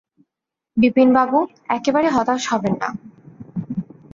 [0.77, 1.39] বিপিনবাবু,
[1.69, 2.89] একেবারে হতাশ হবেন না।